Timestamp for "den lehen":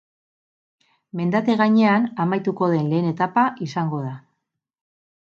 2.75-3.13